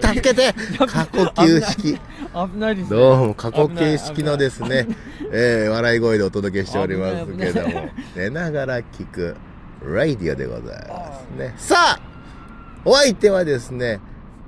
[0.00, 2.00] 助けて過呼吸式。
[2.34, 2.96] 危ないですね。
[2.96, 4.88] どうも過呼吸式のですね、
[5.32, 9.36] えー、笑い声でお届けしておりますけども、寝ながら聞く、
[9.82, 11.54] ラディオでございますね。
[11.56, 12.00] さあ
[12.84, 14.00] お相手はですね、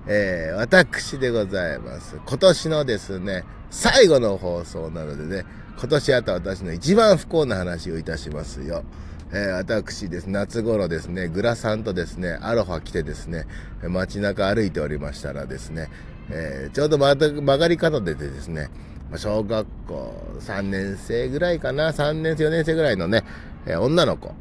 [0.07, 2.16] えー、私でございます。
[2.27, 5.45] 今年のですね、最後の放送なのでね、
[5.79, 8.85] 今年あった私の一番不幸な話をいたしますよ。
[9.32, 13.46] えー、私です、夏頃ですね、グラさんとですね、アロハ来てですね、
[13.82, 15.88] 街中歩いておりましたらですね、
[16.30, 18.70] えーちょうどまた曲がり角でですね、
[19.16, 23.24] 小学校3年生ぐらいかな、3年生、4年生ぐらいのね、
[23.66, 24.34] えー女の子、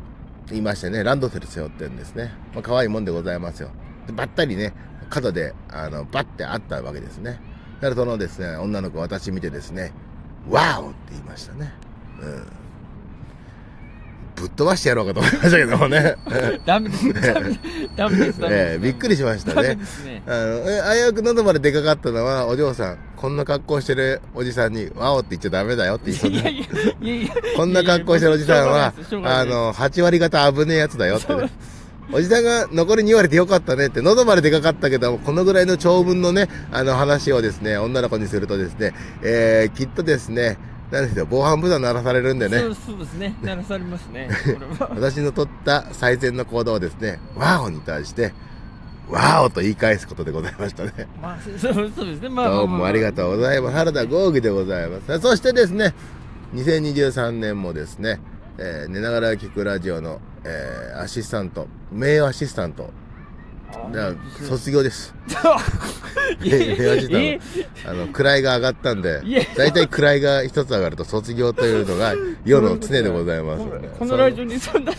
[0.51, 2.33] いましてね、ランドセル背負ってるんですね。
[2.53, 3.69] まあ、可愛いもんでございますよ。
[4.07, 4.73] でばったりね、
[5.09, 7.39] 角で、あの、バッて会ったわけですね。
[7.79, 9.93] だからそのですね、女の子私見てですね、
[10.49, 11.73] ワオって言いましたね。
[12.21, 12.62] うん。
[14.35, 16.15] ぶっ飛ばしてやろうかと思いましたけどもね。
[16.65, 17.13] ダメです。
[17.95, 18.39] ダメです。
[18.49, 19.75] ええびっくりしましたね。
[20.05, 20.23] ね。
[20.27, 26.35] あの、え、危うく喉まで出かかったのは、お嬢さん、こんな格好してるおじさんに、ワオって言っちゃダメだよって言い。
[26.35, 26.63] いやいや
[27.01, 27.33] いやいや。
[27.55, 28.93] こんな格好してるおじさんは、
[29.23, 31.49] あの、8割方危ねえやつだよってね。
[32.11, 40.57] おじさんが残り2割でよかったねって、喉まで出かかったけども、このぐらいの長文のね、あの話をですね、女の子にするとですね、えー、きっとですね、
[40.91, 43.35] なんですよ、防犯ブザー鳴らされるんでねそ、うそうですね。
[43.41, 44.29] 鳴らされますね。
[44.91, 48.33] 私の取った最善の行動をですね、ワオに対して、
[49.09, 51.07] ワオと言い返すことでございましたね。
[51.21, 52.29] まあ、そうそうですね。
[52.29, 53.75] まあ、どうもありがとうございます。
[53.75, 55.19] 原田豪義でございます。
[55.19, 55.93] そしてですね、
[56.53, 58.19] 2023年もですね、
[58.57, 62.91] えー寝ながら聞くラジオの、えーアシスタント、名誉アシスタント、
[63.91, 64.13] じゃあ
[64.47, 65.13] 卒業です。
[66.41, 67.39] いや名誉ア。
[67.89, 69.21] あの、位が上がったんで
[69.57, 72.13] 大体位が一つ上がると卒業というのが
[72.45, 73.63] 世の常でございます。
[73.99, 74.93] このラジオにそんな、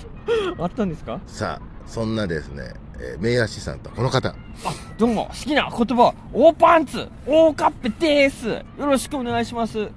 [0.58, 1.20] あったんですか？
[1.26, 4.28] さあ、そんなですね、えー名誉アシスタント、この方。
[4.30, 4.34] あ、
[4.98, 8.48] どうも、好きな言葉、大パンツ、大カッペです。
[8.48, 9.78] よろしくお願いします。
[9.78, 9.90] 今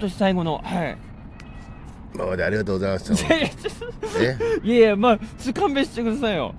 [0.00, 0.98] 年最後の、はい。
[2.14, 3.34] 今までありがとうございました。
[3.34, 3.50] え？
[4.62, 5.18] いやいや、まあ、
[5.52, 6.54] 勘弁してくださいよ。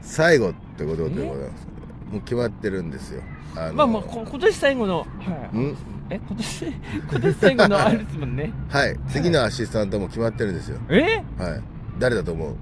[0.00, 1.66] 最後ってことでございます。
[2.12, 3.22] もう決まってるんですよ。
[3.56, 5.04] あのまあまあ、こ今年最後の、は
[5.52, 5.56] い。
[5.58, 5.76] ん？
[6.10, 6.66] え、今年、
[7.10, 8.52] 今年最後のあれですもんね。
[8.70, 8.96] はい。
[9.08, 10.78] 次のアシスタントも決まってるんですよ。
[10.88, 11.22] え？
[11.38, 11.62] はい。
[11.98, 12.56] 誰だと思う？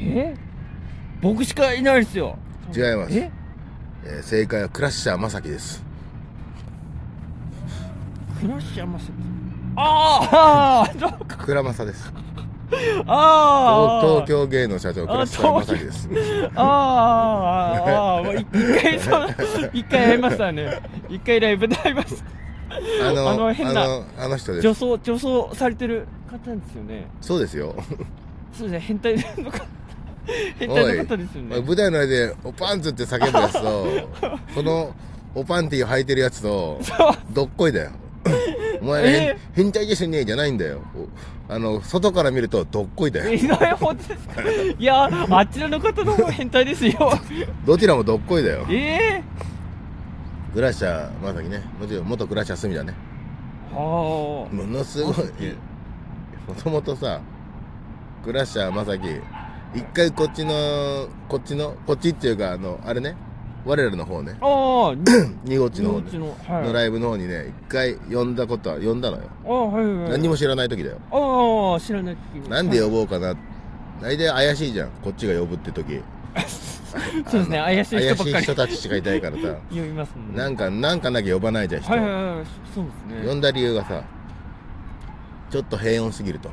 [0.00, 0.34] え？
[1.20, 2.36] 僕しかいないですよ。
[2.74, 3.30] 違いますえ？
[4.06, 5.82] えー正解はクラッシャーまさきです。
[8.40, 9.10] クラッシャーマス
[9.76, 11.36] あーあー、 そうか。
[11.36, 12.12] クラマサです。
[13.06, 14.06] ああ。
[14.06, 16.08] 東京芸能社長クラッシャーまさきです。
[16.54, 18.46] ああ、ああ、一
[18.82, 20.80] 回、そう、一回会いましたね。
[21.08, 22.24] 一回ライブで会いました。
[23.08, 24.74] あの、あの変なあの、人です女。
[24.74, 27.06] 装、女装されてる方ですよね。
[27.20, 27.74] そうですよ。
[28.52, 29.64] そうですね、変態の方。
[30.58, 31.60] 変態の方ですよね。
[31.60, 33.86] 舞台の上で、おパンツって叫ぶやつと、
[34.54, 34.94] その、
[35.34, 36.80] おパンティを履いてるやつと、
[37.30, 37.90] どっこいだよ。
[38.84, 39.36] お前、え？
[39.54, 40.82] 変変態ですね、じゃないんだよ。
[41.48, 43.32] おあの、外から見ると、どっこいだよ。
[43.32, 44.42] 意外本当ですか？
[44.78, 46.92] いや、あちらの方の方が変態ですよ。
[47.66, 48.66] どちらもどっこいだよ。
[48.70, 48.74] え？
[48.74, 49.22] え
[50.54, 51.62] グラッシャーまさきね。
[51.80, 52.94] もちろん元グラッシャーすみだね。
[53.72, 55.14] はものすごい
[56.46, 57.20] もともとさ
[58.24, 59.02] グラッシャーまさき
[59.74, 63.16] 一回こっちのこっちのこっちっていうかあのあれね
[63.64, 64.46] 我らの方ねあ。
[64.46, 64.94] ああ、
[65.44, 66.66] 二号地の方ね日の、はい。
[66.66, 70.10] のライブの方にね一回呼んだことは呼んだのよああ、はいはいはい。
[70.10, 73.34] 何にも知らない時だよああ、知らない時になんで呼ぼうかな
[74.02, 76.00] 大体怪しいじゃんこっちが呼ぶって時
[77.26, 78.32] そうですね、怪しい人ばっかり。
[78.32, 80.38] 怪しい人たちしかいないからさ 呼びますもんね。
[80.38, 82.44] なんかなんかなきゃ呼ばないじゃん人、はいはいはい、
[82.74, 83.28] そうですね。
[83.28, 84.02] 呼んだ理由がさ
[85.50, 86.48] ちょっと平穏すぎると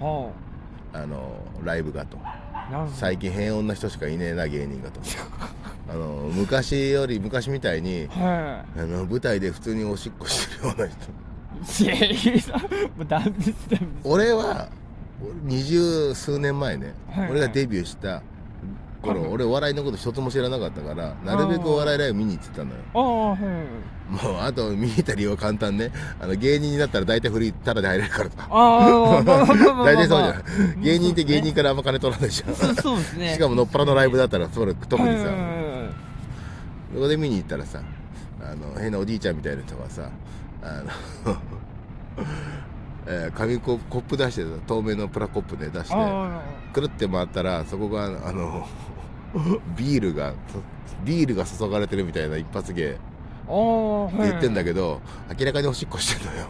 [0.00, 0.30] は
[0.92, 1.30] あの
[1.64, 2.18] ライブがと。
[2.94, 5.00] 最近平穏な人しかいねえな芸人がと
[5.90, 11.82] あの昔より昔みたいにはあの舞台で普通におしっこしてるような人。
[11.82, 11.84] い。
[11.84, 12.58] いやいや、
[12.96, 13.86] もうダメです、ダメです。
[14.04, 14.68] 俺は
[15.44, 17.30] 二十数年前ね、はいはい。
[17.32, 18.22] 俺がデビューした
[19.02, 22.76] 頃、はい俺お笑いのこと一つも知らなかったからなるべくお笑いライブ見に行ってたのよ。
[22.94, 23.64] ああ、はいはい。
[24.08, 25.90] もうあと見に行った理由は簡単ね。
[26.20, 29.46] あの芸人になったら大体フリータダで入れるからさああ、まあ。
[29.84, 30.82] 大体そうじゃん。
[30.82, 32.54] 芸人って芸人からあんま金取らないじゃん。
[32.54, 33.34] そうですね。
[33.34, 35.30] しかものっぱらのライブだったらそれ特にさ、
[36.94, 37.80] そこで見に行ったらさ
[38.40, 40.08] あの変なおじいちゃんみたいな人がさ
[40.62, 40.82] あ
[41.26, 41.36] の、
[43.10, 45.94] えー紙ココップ出してさ透明のプラコップで出して。
[45.94, 48.68] あくるって回ったらそこがあの
[49.76, 50.34] ビールが
[51.04, 52.90] ビールが注がれてるみたいな一発芸。
[52.90, 52.98] って。
[54.18, 55.00] 言ってんだけど、
[55.38, 56.46] 明らかにおしっこしてんのよ。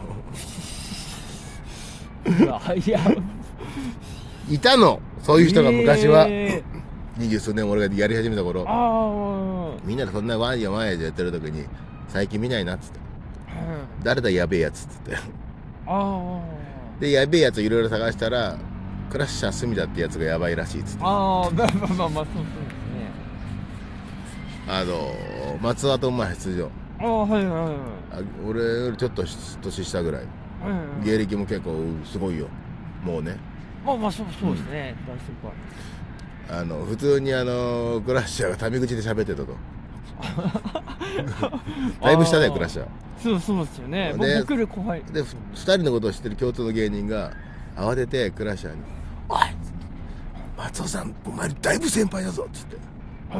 [2.67, 2.75] ど。
[2.75, 2.99] いや、
[4.49, 6.61] いたのそういう人が昔は、え
[7.17, 8.65] 二十数年俺がやり始めた頃。
[8.67, 9.49] あ
[9.85, 11.65] みんなでそんなワンやワンやでやってる時に
[12.07, 12.99] 最近見ないなっつって
[13.47, 15.19] あはい誰だやべえやつっつってあ
[16.99, 18.57] でやべえやついろいろ探したら
[19.09, 21.03] クラッシャー隅田ってやつがやばいらしいっつって。
[21.03, 22.35] あああまあまあまあまあそうそうですね。
[24.67, 26.69] あの松尾とお前出場。
[26.99, 27.73] ああはいはいはい。
[28.11, 29.23] あ俺よりちょっと
[29.61, 30.21] 年下ぐらい。
[30.61, 31.73] はいはい芸歴も結構
[32.05, 32.47] すごいよ。
[33.03, 33.37] もうね。
[33.85, 34.95] まあまあそうそうですね。
[35.07, 36.61] 大先輩。
[36.61, 39.55] あの普通にあのクラッシャーがタメ口で喋ってたと
[42.01, 42.85] だいぶ下だよクラッシャー。
[43.21, 44.13] そうそうですよね。
[44.17, 47.31] で僕より後輩でふ二人のことを知ってる共通の芸人が
[47.75, 48.81] 慌ててクラッシャーに
[49.27, 49.39] 「おい
[50.57, 52.77] 松尾さんお前だいぶ先輩だぞ」っつって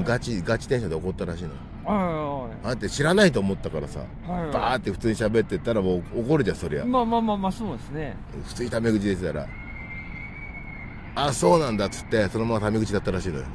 [0.06, 1.50] ガチガチテンションで怒ったらしいの
[1.86, 4.52] はあんた知らないと思ったからさいはいはい。
[4.52, 6.86] バーって普通に喋ってったらもう怒るじゃんそりゃ。
[6.86, 8.16] まあまあまあまあそうですね。
[8.46, 9.48] 普通にタメ口で言ってたら
[11.16, 13.46] 「あそうなんだ」っつってそのままタメ口だったらしいのよ。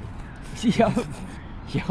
[0.65, 0.91] いや
[1.73, 1.85] いや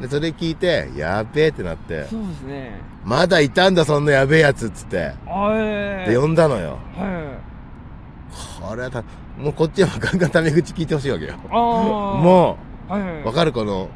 [0.00, 2.04] でそれ聞いてやべえってなって。
[2.04, 2.80] そうですね。
[3.04, 5.12] まだいたんだそんなやべえやつっつって。
[5.26, 6.78] あえで呼んだのよ。
[6.94, 7.40] は
[8.60, 9.02] これはた
[9.38, 11.32] もうこっちはガンガンタメ口聞いてほしいわけよ。
[11.32, 12.56] いああも
[12.88, 13.52] うはいはいうわかる？
[13.52, 13.88] この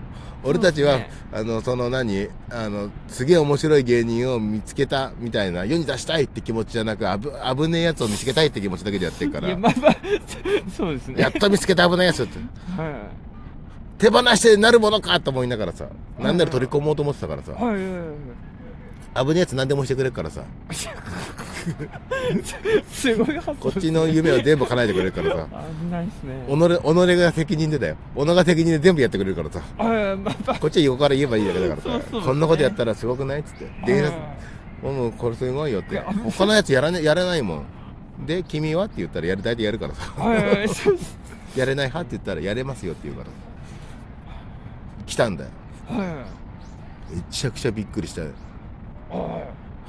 [0.42, 1.10] 俺たちは、ね。
[1.32, 9.96] あのその何あのすげえ面白い芸人を見つけたみたいな世に出したいって気持ちじゃなくあぶ危ねえやつを見つけたいって気持ちだけでやってるかいらやまあまあ
[10.76, 11.20] そうですね。
[11.20, 12.38] やっと見つけた危ないやつって。
[12.76, 13.29] はい
[14.00, 15.86] 手放してなるものかと思いながらさ
[16.18, 17.90] なんなら取り込もうと思ってたからさはいはいはい。
[17.90, 18.06] はい
[19.12, 20.44] 危ねえやつ何でもしてくれるからさ。
[22.88, 25.46] すごい発想こっちの夢を全部叶えてくれるからさ。
[25.84, 26.44] 危ないですね。
[26.48, 27.96] 己己が責任でだよ。
[28.16, 29.60] 己が責任で全部やってくれるからさ。
[30.60, 31.88] こっちは横から言えばいいだけだからさ。
[31.90, 33.66] そうそうこんなことやったらすごくないっつって。
[33.84, 34.12] 電車
[34.88, 35.98] もうこれすごいよって。
[35.98, 38.26] 他のやつやら,、ね、やらないもん。
[38.26, 40.12] で君はって言ったらやる大体やるからさ。
[41.56, 43.49] やれない派って言ったらやれますよって言うから
[45.10, 45.50] 来たんだよ。
[45.88, 46.06] はい。
[46.06, 46.40] はい
[47.10, 48.22] めちゃくちゃびっくりした。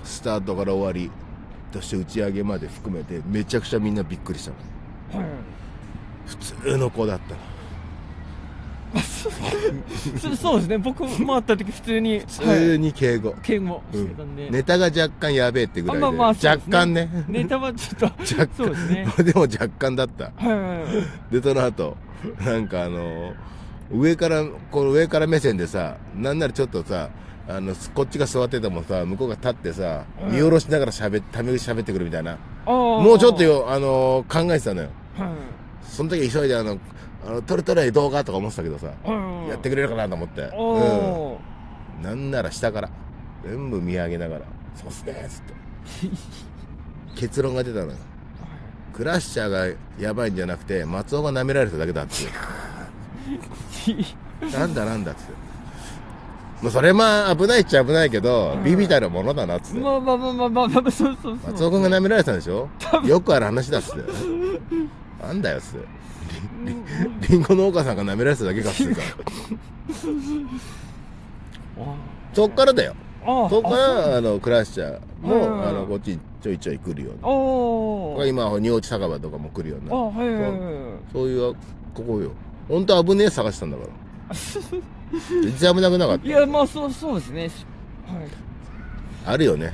[0.04, 1.12] スタートから終わり
[1.72, 4.52] そして打ち上げまで含めてめちゃくちゃみんなびっくりした
[5.18, 5.24] の。
[5.24, 5.36] いはい。
[6.26, 7.42] 普通の子だったの。
[10.18, 10.78] そそうですね。
[10.80, 17.10] 僕回った時普通に普通に敬語、敬語うんしてたんで、ネタが若干やべえってぐらいで、あまあまあそう若干ね。
[17.28, 18.50] ネタはちょっと若干。
[18.58, 19.06] そうですね。
[19.24, 20.26] でも若干だった。
[20.26, 21.32] はいはいはい。
[21.32, 21.96] でその後
[22.44, 23.34] なんかあの
[23.94, 27.10] 上からこの上から目線でさなんならちょっとさ
[27.48, 30.32] あのこっちが座っててもさ向こうが立ってさうん。
[30.32, 32.38] 見下ろしながらしゃべタメ口喋ってくるみたいな。
[32.66, 34.90] もうちょっとよあの考えてたのよ。
[35.18, 35.30] はい
[35.84, 36.78] その時急いであの
[37.28, 38.88] あの撮れ撮れ動画とか思ってたけどさ
[39.50, 40.50] やってくれるかなと思って。
[40.54, 41.38] お
[41.98, 42.04] うん。
[42.04, 42.90] なんなら下から
[43.44, 44.46] 全部見上げながら
[44.76, 45.54] 「そうっすね」っつって。
[47.20, 47.98] 結論が出たのよ。
[48.94, 49.68] クラッシャーが
[50.00, 52.28] やばいんじゃなくて松尾が舐められただけだってー
[54.58, 55.34] なんだなんだっつって。
[56.62, 59.80] まあ、それまあ危ないっちゃ危ないけど、うんビビたるものだなっつって。
[59.80, 62.70] まあまあまあまあまあまあそうそうそう松尾君が舐められてたんでしょ？
[63.06, 64.04] よくある話だっつって。
[65.26, 66.02] なんだよっつって。
[67.30, 69.02] リンゴ農家さんが舐められてただけかっつってさ。
[72.34, 72.94] そっからだよ。
[73.26, 73.72] そっかあ
[74.12, 77.14] ら、あの、クラッシャーも、うんあの、こっちちょいちょい来るよう
[78.24, 78.30] に。
[78.30, 79.98] 今、仁王地酒場とかも来るようにあな。
[80.00, 80.52] はいはいはい
[81.14, 81.54] そういう、
[81.94, 82.32] ここよ。
[82.72, 83.90] 本当危ねえ探したんだから。
[85.44, 86.26] 全然危なくなかった。
[86.26, 87.52] いやまあそうそうですね
[88.08, 89.74] はあるよね。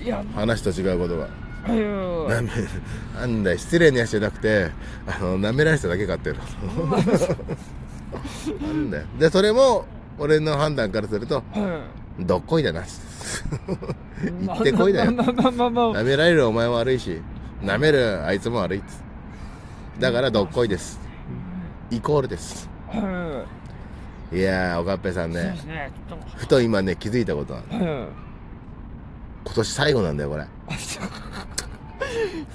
[0.00, 1.22] いいや話と違うことが。
[1.22, 1.28] は
[1.68, 2.50] いはいはいなめ、
[3.20, 4.72] なんだよ、失礼なやつじゃなくて、
[5.06, 6.86] あの、舐められてただけかっていうの。
[8.66, 9.04] なんだよ。
[9.20, 9.86] で、それも、
[10.18, 11.84] 俺の判断からすると、は
[12.18, 15.12] どっこいだな行ってこいだよ。
[15.12, 17.20] まあまあまあまあまあ舐められるお前も悪いし、
[17.62, 19.00] 舐めるあいつも悪いっつ。
[20.00, 21.01] だから、どっこいです。
[21.96, 22.68] イコールです。
[22.88, 23.44] はいは
[24.32, 25.90] いやー、おかっぺさんねね
[26.36, 28.08] ふと今ね、気づいたことは、とはいはい
[29.44, 30.46] 今年最後なんだよ、これ。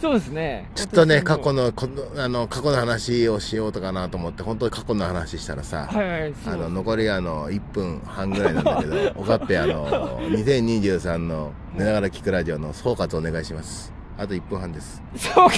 [0.02, 13.92] そうですねちょっとね、過去の、この、あの、過去の話をしようとかなと思って、本当に過去の話したらさ、はいはいあの、残りあの、1分半ぐらいなんだけど、おかっぺあの、 2023の寝ながら聞くラジオの総括お願いします。
[14.18, 15.02] あと1分半です。
[15.16, 15.50] 総括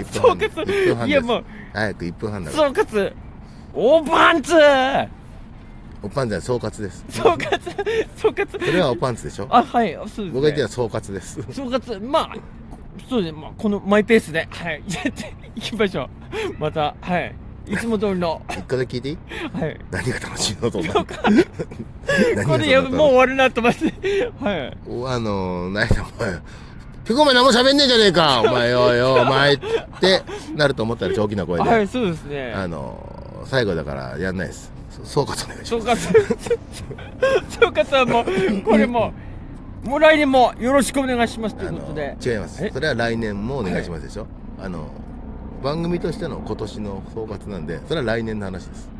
[0.00, 0.60] 1総分半です。
[0.60, 1.00] 1分半です。
[1.04, 2.68] 括いやもう早く1分半だから。
[2.68, 3.12] 総括。
[3.74, 4.54] おパンツ。
[6.02, 7.04] おパンツは総括です。
[7.10, 7.60] 総括。
[8.16, 8.64] 総括。
[8.66, 9.46] それはおパンツでしょ？
[9.50, 10.30] あはいそうですね。
[10.30, 11.42] 僕が言ってた総括です。
[11.52, 12.08] 総括。
[12.08, 12.34] まあ
[13.08, 14.48] そうですね、まあ、このマイペースで。
[14.50, 14.82] はい。
[14.88, 16.08] やっていきましょう。
[16.58, 17.34] またはい。
[17.66, 18.40] いつも通りの。
[18.50, 19.18] 一個だけ聞いていい？
[19.60, 19.78] はい。
[19.90, 21.14] 何が楽しいのと思って。
[22.36, 24.32] 何これやもう終わるなと思って。
[24.40, 24.76] はい。
[24.88, 26.38] おあのー、何だお前。
[27.04, 28.42] ピコお前何も喋んねえじゃねえか。
[28.42, 30.22] お前よよお前って
[30.58, 31.68] なると思ったら大きな声で。
[31.68, 32.52] はいそうですね。
[32.52, 34.72] あのー、最後だからやんないです。
[35.04, 36.08] 総括お願いし総ます。
[36.08, 36.58] 括。
[37.48, 39.12] 総括はもうこれも
[39.84, 42.16] もう来年もよろしくお願いしますということで。
[42.24, 42.64] 違います。
[42.64, 42.70] え？
[42.72, 44.26] それは来年もお願いしますでしょ、
[44.60, 44.88] あの
[45.62, 48.90] 番組としての今年の総括なんでそれは来年の話です。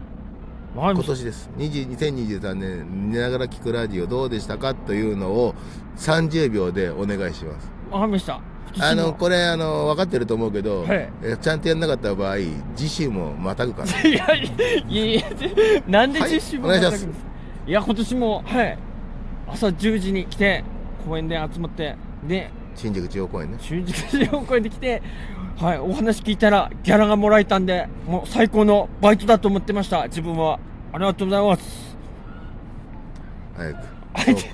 [0.76, 1.50] 今年です。
[1.58, 5.56] 20 2023年寝ながら聞くラジオどうでしたかというのを
[5.96, 7.68] 30秒でお願いします。
[7.90, 8.40] わかりました
[8.80, 11.08] あのこれあの分かってると思うけど、はい。
[11.22, 12.36] えちゃんとやんなかった場合
[12.76, 14.12] 次週もまたぐからい。
[14.14, 14.50] やい
[14.88, 15.22] やいや
[15.86, 16.80] なんではい実習もます。
[16.80, 17.20] 叩くんです。
[17.24, 17.28] か
[17.66, 18.78] いや今年もはい。
[19.48, 20.62] 朝10時に来て
[21.06, 21.96] 公園で集まって
[22.26, 23.58] で新宿中央公園ね。
[23.60, 25.02] 新宿市を公園で来て
[25.56, 30.04] はいお話聞いたらギャラがもらえたんでもう最高のバイトだと思ってました。
[30.04, 30.60] 自分は。
[30.92, 31.96] ありがとうございます。
[33.56, 33.98] 早く。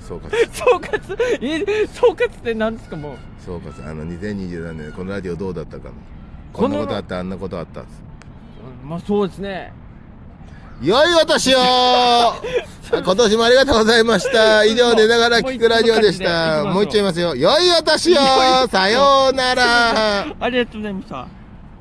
[0.01, 1.17] 総括 総括？
[1.41, 3.17] え総括って何ですかもう？
[3.45, 5.91] 総括あの2023年このラジオどうだったか
[6.51, 9.71] こんなことあったあんなことあったうんまあそうですね。
[10.81, 11.59] 良いお年を。
[12.91, 14.65] 今年もありがとうございました。
[14.65, 16.65] 以上でながら聞くラジオでした。
[16.65, 17.35] もう一丁言いますよ。
[17.35, 18.15] 良いお年を
[18.69, 20.25] さようなら。
[20.39, 21.44] ありがとうございました